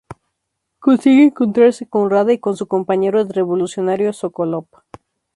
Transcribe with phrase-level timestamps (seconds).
[0.79, 4.65] Consigue encontrarse con Rada y con su compañero revolucionario Sokolov.